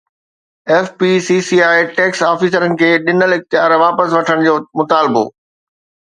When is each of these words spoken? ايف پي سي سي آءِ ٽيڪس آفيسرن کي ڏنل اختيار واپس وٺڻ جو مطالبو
ايف 0.71 0.87
پي 0.97 1.09
سي 1.27 1.37
سي 1.47 1.57
آءِ 1.71 1.81
ٽيڪس 1.97 2.19
آفيسرن 2.31 2.71
کي 2.81 2.89
ڏنل 3.05 3.31
اختيار 3.37 3.71
واپس 3.83 4.09
وٺڻ 4.17 4.37
جو 4.49 4.57
مطالبو 4.83 5.25